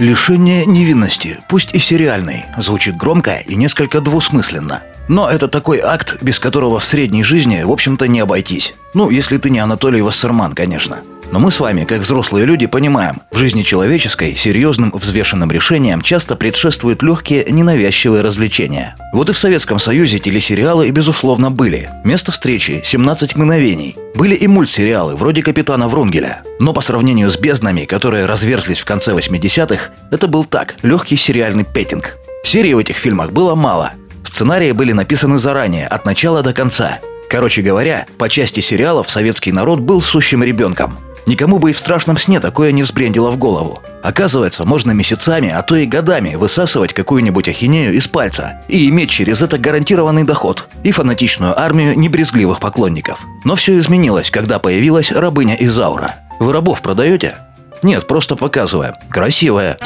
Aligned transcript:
Лишение 0.00 0.64
невинности, 0.64 1.40
пусть 1.46 1.74
и 1.74 1.78
сериальный, 1.78 2.46
звучит 2.56 2.96
громко 2.96 3.36
и 3.36 3.54
несколько 3.54 4.00
двусмысленно. 4.00 4.82
Но 5.08 5.28
это 5.28 5.46
такой 5.46 5.80
акт, 5.80 6.22
без 6.22 6.38
которого 6.38 6.80
в 6.80 6.84
средней 6.86 7.22
жизни, 7.22 7.62
в 7.62 7.70
общем-то, 7.70 8.08
не 8.08 8.20
обойтись. 8.20 8.72
Ну, 8.94 9.10
если 9.10 9.36
ты 9.36 9.50
не 9.50 9.58
Анатолий 9.58 10.00
Вассерман, 10.00 10.54
конечно. 10.54 11.00
Но 11.32 11.38
мы 11.38 11.52
с 11.52 11.60
вами, 11.60 11.84
как 11.84 12.00
взрослые 12.00 12.44
люди, 12.44 12.66
понимаем, 12.66 13.22
в 13.30 13.36
жизни 13.36 13.62
человеческой 13.62 14.34
серьезным 14.34 14.90
взвешенным 14.92 15.50
решениям 15.52 16.02
часто 16.02 16.34
предшествуют 16.34 17.04
легкие 17.04 17.46
ненавязчивые 17.48 18.22
развлечения. 18.22 18.96
Вот 19.12 19.30
и 19.30 19.32
в 19.32 19.38
Советском 19.38 19.78
Союзе 19.78 20.18
телесериалы, 20.18 20.90
безусловно, 20.90 21.50
были. 21.52 21.88
Место 22.04 22.32
встречи– 22.32 22.82
17 22.84 23.36
мгновений. 23.36 23.96
Были 24.16 24.34
и 24.34 24.48
мультсериалы, 24.48 25.14
вроде 25.14 25.42
«Капитана 25.42 25.86
Врунгеля». 25.86 26.42
Но 26.58 26.72
по 26.72 26.80
сравнению 26.80 27.30
с 27.30 27.38
«Безднами», 27.38 27.84
которые 27.84 28.26
разверзлись 28.26 28.80
в 28.80 28.84
конце 28.84 29.12
80-х, 29.12 29.90
это 30.10 30.26
был 30.26 30.44
так, 30.44 30.76
легкий 30.82 31.16
сериальный 31.16 31.64
петинг. 31.64 32.16
Серий 32.42 32.74
в 32.74 32.78
этих 32.78 32.96
фильмах 32.96 33.30
было 33.30 33.54
мало. 33.54 33.92
Сценарии 34.24 34.72
были 34.72 34.92
написаны 34.92 35.38
заранее, 35.38 35.86
от 35.86 36.04
начала 36.04 36.42
до 36.42 36.52
конца. 36.52 36.98
Короче 37.28 37.62
говоря, 37.62 38.06
по 38.18 38.28
части 38.28 38.58
сериалов 38.58 39.08
советский 39.08 39.52
народ 39.52 39.78
был 39.78 40.02
сущим 40.02 40.42
ребенком– 40.42 40.98
Никому 41.30 41.60
бы 41.60 41.70
и 41.70 41.72
в 41.72 41.78
страшном 41.78 42.18
сне 42.18 42.40
такое 42.40 42.72
не 42.72 42.82
взбрендило 42.82 43.30
в 43.30 43.36
голову. 43.36 43.80
Оказывается, 44.02 44.64
можно 44.64 44.90
месяцами, 44.90 45.48
а 45.48 45.62
то 45.62 45.76
и 45.76 45.86
годами 45.86 46.34
высасывать 46.34 46.92
какую-нибудь 46.92 47.48
ахинею 47.48 47.94
из 47.94 48.08
пальца 48.08 48.60
и 48.66 48.88
иметь 48.88 49.10
через 49.10 49.40
это 49.40 49.56
гарантированный 49.56 50.24
доход 50.24 50.66
и 50.82 50.90
фанатичную 50.90 51.56
армию 51.56 51.96
небрезгливых 51.96 52.58
поклонников. 52.58 53.20
Но 53.44 53.54
все 53.54 53.78
изменилось, 53.78 54.32
когда 54.32 54.58
появилась 54.58 55.12
рабыня 55.12 55.54
Изаура. 55.54 56.16
Вы 56.40 56.52
рабов 56.52 56.82
продаете? 56.82 57.36
Нет, 57.84 58.08
просто 58.08 58.34
показываем. 58.34 58.94
Красивая. 59.08 59.78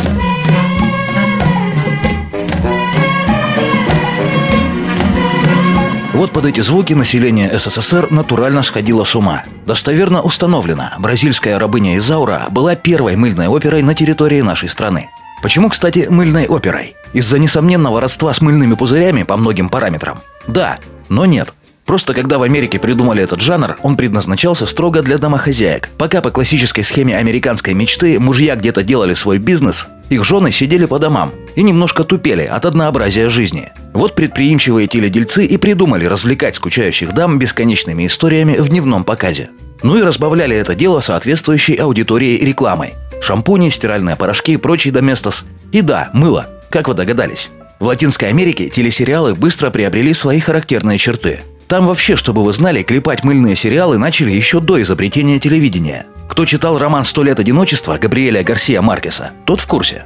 Вот 6.25 6.33
под 6.33 6.47
эти 6.47 6.63
звуки 6.63 6.95
население 6.95 7.53
СССР 7.59 8.11
натурально 8.11 8.63
сходило 8.63 9.05
с 9.05 9.15
ума. 9.15 9.45
Достоверно 9.67 10.23
установлено, 10.23 10.93
бразильская 10.99 11.59
рабыня 11.59 11.99
Изаура 11.99 12.47
была 12.51 12.77
первой 12.77 13.15
мыльной 13.15 13.47
оперой 13.47 13.83
на 13.83 13.95
территории 13.95 14.41
нашей 14.41 14.71
страны. 14.71 15.11
Почему, 15.43 15.69
кстати, 15.69 16.07
мыльной 16.09 16.47
оперой? 16.47 16.97
Из-за 17.13 17.39
несомненного 17.39 18.01
родства 18.01 18.33
с 18.33 18.41
мыльными 18.41 18.73
пузырями 18.73 19.25
по 19.25 19.37
многим 19.37 19.69
параметрам? 19.69 20.23
Да, 20.47 20.79
но 21.11 21.27
нет. 21.27 21.53
Просто 21.87 22.15
когда 22.15 22.39
в 22.39 22.43
Америке 22.43 22.79
придумали 22.79 23.23
этот 23.23 23.41
жанр, 23.43 23.77
он 23.83 23.97
предназначался 23.97 24.65
строго 24.67 25.03
для 25.03 25.19
домохозяек. 25.19 25.91
Пока 25.99 26.23
по 26.23 26.31
классической 26.31 26.83
схеме 26.83 27.17
американской 27.17 27.75
мечты 27.75 28.19
мужья 28.19 28.57
где-то 28.57 28.83
делали 28.83 29.15
свой 29.15 29.39
бизнес, 29.39 29.87
их 30.09 30.25
жены 30.25 30.51
сидели 30.51 30.87
по 30.87 30.99
домам 30.99 31.33
и 31.57 31.63
немножко 31.63 32.05
тупели 32.05 32.43
от 32.43 32.65
однообразия 32.65 33.29
жизни. 33.29 33.73
Вот 33.93 34.15
предприимчивые 34.15 34.87
теледельцы 34.87 35.45
и 35.45 35.57
придумали 35.59 36.07
развлекать 36.07 36.57
скучающих 36.57 37.13
дам 37.13 37.39
бесконечными 37.39 38.07
историями 38.07 38.57
в 38.57 38.69
дневном 38.69 39.05
показе. 39.05 39.51
Ну 39.83 39.97
и 39.97 40.03
разбавляли 40.03 40.57
это 40.57 40.75
дело 40.75 41.01
соответствующей 41.01 41.75
аудиторией 41.75 42.45
рекламой. 42.45 42.95
Шампуни, 43.21 43.69
стиральные 43.69 44.17
порошки 44.17 44.53
и 44.53 44.57
прочий 44.57 44.91
доместос. 44.91 45.45
И 45.73 45.83
да, 45.83 46.09
мыло, 46.15 46.47
как 46.71 46.89
вы 46.89 46.95
догадались. 46.95 47.51
В 47.79 47.85
Латинской 47.87 48.29
Америке 48.29 48.71
телесериалы 48.71 49.35
быстро 49.35 49.71
приобрели 49.71 50.15
свои 50.15 50.41
характерные 50.41 50.97
черты– 50.97 51.41
там 51.67 51.87
вообще, 51.87 52.17
чтобы 52.17 52.43
вы 52.43 52.53
знали, 52.53 52.83
клепать 52.83 53.25
мыльные 53.25 53.57
сериалы 53.57 53.99
начали 53.99 54.31
еще 54.33 54.61
до 54.61 54.81
изобретения 54.83 55.39
телевидения. 55.39 56.07
Кто 56.29 56.45
читал 56.45 56.79
роман 56.79 57.05
«Сто 57.05 57.23
лет 57.23 57.41
одиночества» 57.41 57.99
Габриэля 57.99 58.43
Гарсия 58.45 58.83
Маркеса, 58.83 59.31
тот 59.45 59.61
в 59.61 59.67
курсе. 59.67 60.05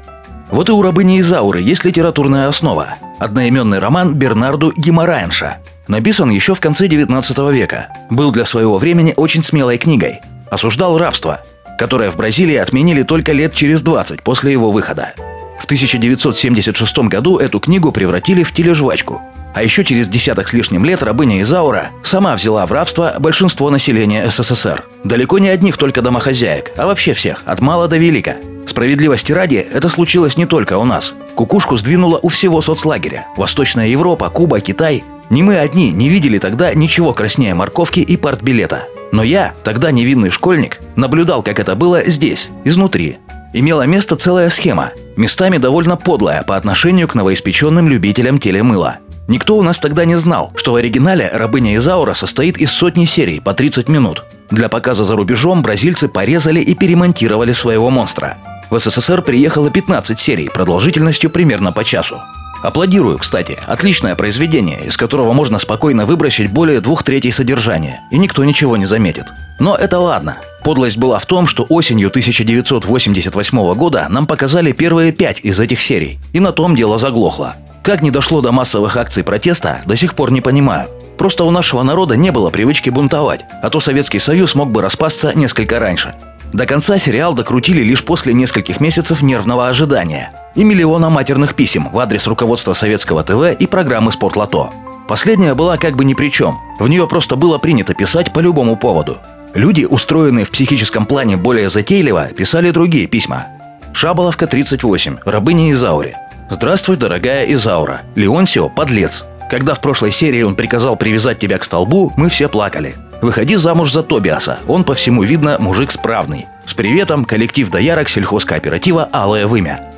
Вот 0.51 0.69
и 0.69 0.73
у 0.73 0.81
рабыни 0.83 1.21
Изауры 1.21 1.61
есть 1.61 1.85
литературная 1.85 2.49
основа. 2.49 2.95
Одноименный 3.19 3.79
роман 3.79 4.15
Бернарду 4.15 4.73
Гимараенша. 4.77 5.59
Написан 5.89 6.31
еще 6.31 6.55
в 6.55 6.61
конце 6.61 6.87
19 6.87 7.39
века. 7.53 7.89
Был 8.11 8.31
для 8.31 8.45
своего 8.45 8.79
времени 8.79 9.13
очень 9.17 9.43
смелой 9.43 9.79
книгой. 9.79 10.21
Осуждал 10.51 10.97
рабство, 10.97 11.43
которое 11.79 12.11
в 12.11 12.17
Бразилии 12.17 12.57
отменили 12.57 13.03
только 13.03 13.33
лет 13.33 13.55
через 13.55 13.83
20 13.83 14.23
после 14.23 14.53
его 14.53 14.71
выхода. 14.71 15.13
В 15.59 15.65
1976 15.65 16.99
году 16.99 17.39
эту 17.39 17.61
книгу 17.61 17.93
превратили 17.93 18.43
в 18.43 18.53
тележвачку. 18.53 19.21
А 19.59 19.63
еще 19.65 19.83
через 19.83 20.09
десяток 20.09 20.47
с 20.49 20.53
лишним 20.53 20.85
лет 20.85 21.03
рабыня 21.03 21.43
Изаура 21.43 21.91
сама 22.05 22.37
взяла 22.37 22.65
в 22.65 22.71
рабство 22.71 23.17
большинство 23.19 23.71
населения 23.71 24.31
СССР. 24.31 24.85
Далеко 25.03 25.41
не 25.41 25.49
одних 25.49 25.77
только 25.77 26.01
домохозяек, 26.01 26.71
а 26.77 26.87
вообще 26.87 27.13
всех, 27.13 27.43
от 27.45 27.61
мала 27.61 27.89
до 27.89 27.97
велика. 27.97 28.37
Справедливости 28.69 29.33
ради, 29.33 29.57
это 29.57 29.89
случилось 29.89 30.37
не 30.37 30.47
только 30.47 30.79
у 30.79 30.85
нас. 30.85 31.13
Кукушку 31.35 31.77
сдвинула 31.77 32.21
у 32.23 32.29
всего 32.29 32.63
соцлагеря. 32.63 33.27
Восточная 33.37 33.89
Европа, 33.89 34.31
Куба, 34.31 34.61
Китай. 34.61 35.03
Не 35.29 35.43
мы 35.43 35.59
одни 35.59 35.91
не 35.91 36.09
видели 36.09 36.39
тогда 36.39 36.73
ничего 36.73 37.13
краснее 37.13 37.55
морковки 37.55 37.99
и 37.99 38.17
партбилета. 38.17 38.85
Но 39.11 39.25
я, 39.25 39.55
тогда 39.65 39.91
невинный 39.91 40.31
школьник, 40.31 40.79
наблюдал, 40.95 41.43
как 41.43 41.59
это 41.59 41.75
было 41.75 42.09
здесь, 42.09 42.49
изнутри. 42.63 43.19
Имела 43.53 43.87
место 43.87 44.15
целая 44.15 44.51
схема, 44.51 44.93
местами 45.17 45.59
довольно 45.59 45.97
подлая 45.97 46.45
по 46.45 46.55
отношению 46.55 47.09
к 47.09 47.17
новоиспеченным 47.17 47.89
любителям 47.89 48.39
телемыла– 48.39 48.99
Никто 49.29 49.59
у 49.59 49.63
нас 49.63 49.79
тогда 49.79 50.07
не 50.07 50.15
знал, 50.19 50.53
что 50.57 50.73
в 50.73 50.77
оригинале 50.77 51.29
«Рабыня 51.31 51.77
Изаура» 51.77 52.15
состоит 52.15 52.57
из 52.57 52.73
сотни 52.73 53.05
серий 53.05 53.41
по 53.41 53.53
30 53.53 53.87
минут. 53.87 54.25
Для 54.51 54.71
показа 54.71 55.05
за 55.05 55.17
рубежом 55.17 55.61
бразильцы 55.61 56.09
порезали 56.09 56.61
и 56.61 56.75
перемонтировали 56.75 57.53
своего 57.53 57.91
монстра. 57.91 58.39
В 58.71 58.79
СССР 58.79 59.21
приехало 59.21 59.71
15 59.71 60.19
серий 60.19 60.49
продолжительностью 60.49 61.29
примерно 61.29 61.73
по 61.73 61.85
часу. 61.85 62.19
Аплодирую, 62.63 63.19
кстати. 63.19 63.59
Отличное 63.67 64.17
произведение, 64.17 64.85
из 64.85 64.97
которого 64.97 65.33
можно 65.33 65.59
спокойно 65.59 66.07
выбросить 66.07 66.51
более 66.51 66.81
двух 66.81 67.03
третей 67.03 67.31
содержания, 67.31 68.01
и 68.11 68.19
никто 68.19 68.45
ничего 68.45 68.77
не 68.77 68.87
заметит. 68.87 69.27
Но 69.61 69.77
это 69.77 69.99
ладно. 69.99 70.39
Подлость 70.65 70.99
была 70.99 71.19
в 71.19 71.27
том, 71.27 71.47
что 71.47 71.67
осенью 71.69 72.09
1988 72.09 73.75
года 73.75 74.07
нам 74.09 74.27
показали 74.27 74.73
первые 74.73 75.13
пять 75.13 75.41
из 75.43 75.61
этих 75.61 75.81
серий, 75.81 76.19
и 76.33 76.41
на 76.41 76.53
том 76.53 76.75
дело 76.75 76.99
заглохло. 76.99 77.55
Как 77.83 78.03
не 78.03 78.11
дошло 78.11 78.41
до 78.41 78.53
массовых 78.53 78.97
акций 78.97 79.25
протеста, 79.25 79.81
до 79.87 79.97
сих 79.97 80.15
пор 80.15 80.31
не 80.31 80.41
понимаю. 80.41 80.89
Просто 81.17 81.45
у 81.45 81.51
нашего 81.51 81.83
народа 81.83 82.17
не 82.17 82.31
было 82.31 82.51
привычки 82.51 82.91
бунтовать, 82.91 83.45
а 83.63 83.71
то 83.71 83.81
Советский 83.81 84.19
Союз 84.19 84.55
мог 84.55 84.71
бы 84.71 84.83
распасться 84.83 85.33
несколько 85.35 85.79
раньше. 85.79 86.15
До 86.53 86.67
конца 86.67 86.99
сериал 86.99 87.35
докрутили 87.35 87.83
лишь 87.83 88.05
после 88.05 88.33
нескольких 88.33 88.81
месяцев 88.81 89.23
нервного 89.23 89.69
ожидания 89.69 90.33
и 90.55 90.65
миллиона 90.65 91.11
матерных 91.11 91.55
писем 91.55 91.89
в 91.93 91.99
адрес 91.99 92.27
руководства 92.27 92.73
Советского 92.73 93.23
ТВ 93.23 93.59
и 93.59 93.67
программы 93.67 94.13
«Спортлото». 94.13 94.71
Последняя 95.09 95.55
была 95.55 95.77
как 95.77 95.97
бы 95.97 96.05
ни 96.05 96.15
при 96.15 96.31
чем. 96.31 96.59
В 96.79 96.89
нее 96.89 97.07
просто 97.07 97.37
было 97.37 97.59
принято 97.59 97.95
писать 97.95 98.33
по 98.33 98.41
любому 98.41 98.77
поводу. 98.77 99.19
Люди, 99.55 99.85
устроенные 99.85 100.45
в 100.45 100.51
психическом 100.51 101.07
плане 101.07 101.37
более 101.37 101.69
затейливо, 101.69 102.29
писали 102.29 102.71
другие 102.71 103.07
письма. 103.07 103.47
Шаболовка, 103.93 104.47
38, 104.47 105.19
рабыня 105.25 105.73
Изаури. 105.73 106.15
«Здравствуй, 106.51 106.97
дорогая 106.97 107.45
Изаура. 107.53 108.03
Леонсио– 108.15 108.69
подлец. 108.77 109.25
Когда 109.51 109.75
в 109.75 109.81
прошлой 109.81 110.13
серии 110.13 110.43
он 110.43 110.57
приказал 110.57 110.97
привязать 110.97 111.39
тебя 111.39 111.59
к 111.59 111.65
столбу, 111.65 112.13
мы 112.17 112.29
все 112.29 112.49
плакали. 112.49 112.95
Выходи 113.21 113.57
замуж 113.57 113.93
за 113.93 114.03
Тобиаса. 114.03 114.59
Он 114.69 114.85
по 114.85 114.95
всему 114.95 115.23
видно 115.23 115.57
мужик 115.59 115.91
справный. 115.91 116.47
С 116.67 116.75
приветом, 116.75 117.25
коллектив 117.25 117.69
доярок 117.71 118.09
сельхозкооператива 118.09 119.09
«Алое 119.13 119.47
вымя». 119.47 119.93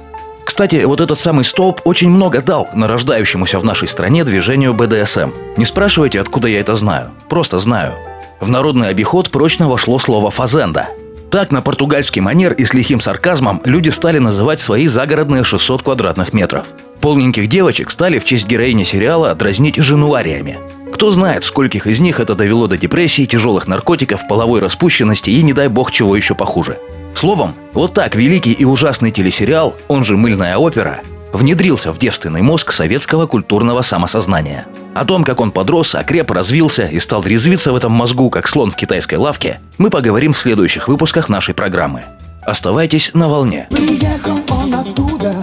Кстати, 0.44 0.84
вот 0.84 1.00
этот 1.00 1.18
самый 1.18 1.44
столб 1.44 1.80
очень 1.84 2.10
много 2.10 2.42
дал 2.42 2.68
нарождающемуся 2.74 3.58
в 3.58 3.64
нашей 3.64 3.88
стране 3.88 4.24
движению 4.24 4.74
БДСМ. 4.74 5.30
Не 5.56 5.64
спрашивайте, 5.64 6.20
откуда 6.20 6.48
я 6.48 6.60
это 6.60 6.74
знаю. 6.74 7.10
Просто 7.28 7.58
знаю. 7.58 7.94
В 8.40 8.48
народный 8.48 8.88
обиход 8.88 9.30
прочно 9.30 9.68
вошло 9.68 9.98
слово 9.98 10.30
«фазенда», 10.30 10.88
так, 11.30 11.52
на 11.52 11.62
португальский 11.62 12.20
манер 12.20 12.54
и 12.54 12.64
с 12.64 12.74
лихим 12.74 12.98
сарказмом 12.98 13.62
люди 13.64 13.88
стали 13.90 14.18
называть 14.18 14.58
свои 14.58 14.88
загородные 14.88 15.44
600 15.44 15.84
квадратных 15.84 16.32
метров. 16.32 16.64
Полненьких 17.00 17.46
девочек 17.46 17.92
стали 17.92 18.18
в 18.18 18.24
честь 18.24 18.48
героини 18.48 18.82
сериала 18.82 19.32
дразнить 19.36 19.76
женуариями. 19.76 20.58
Кто 20.92 21.10
знает, 21.10 21.44
скольких 21.44 21.86
из 21.86 22.00
них 22.00 22.20
это 22.20 22.34
довело 22.34 22.66
до 22.66 22.76
депрессии, 22.76 23.24
тяжелых 23.24 23.66
наркотиков, 23.66 24.26
половой 24.28 24.60
распущенности 24.60 25.30
и, 25.30 25.42
не 25.42 25.52
дай 25.52 25.68
бог, 25.68 25.92
чего 25.92 26.16
еще 26.16 26.34
похуже. 26.34 26.78
Словом, 27.14 27.54
вот 27.72 27.94
так 27.94 28.14
великий 28.14 28.52
и 28.52 28.64
ужасный 28.64 29.10
телесериал, 29.10 29.76
он 29.88 30.04
же 30.04 30.16
«Мыльная 30.16 30.56
опера», 30.56 31.00
внедрился 31.32 31.92
в 31.92 31.98
девственный 31.98 32.42
мозг 32.42 32.72
советского 32.72 33.26
культурного 33.26 33.82
самосознания. 33.82 34.66
О 34.94 35.04
том, 35.04 35.24
как 35.24 35.40
он 35.40 35.52
подрос, 35.52 35.94
окреп, 35.94 36.30
развился 36.30 36.86
и 36.86 36.98
стал 36.98 37.22
резвиться 37.22 37.72
в 37.72 37.76
этом 37.76 37.92
мозгу, 37.92 38.30
как 38.30 38.48
слон 38.48 38.70
в 38.70 38.76
китайской 38.76 39.14
лавке, 39.14 39.60
мы 39.78 39.90
поговорим 39.90 40.32
в 40.32 40.38
следующих 40.38 40.88
выпусках 40.88 41.28
нашей 41.28 41.54
программы. 41.54 42.04
Оставайтесь 42.42 43.10
на 43.14 43.28
волне. 43.28 43.68
Приехал 43.70 44.38
он 44.50 44.74
оттуда, 44.74 45.34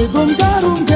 Algo 0.00 0.22
un 0.22 0.89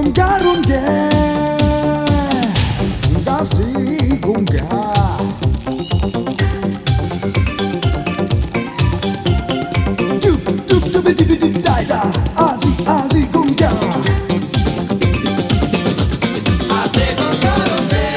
gungga 0.00 0.38
rungge 0.42 0.80
Gungga 3.04 3.36
si 3.52 4.16
gungga 4.24 4.64
Dup 10.20 10.44
dup 10.68 10.84
dup 10.92 11.04
dup 11.04 11.28
dup 11.28 11.54
dai 11.64 11.84
da. 11.84 12.00
Azi 12.46 12.72
azi 12.96 13.22
gungga 13.32 13.70
Azi 16.80 17.06
gungga 17.18 17.52
rungge 17.68 18.10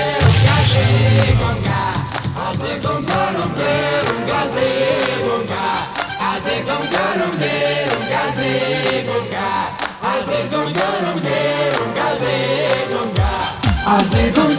Así 13.86 14.32
con 14.32 14.54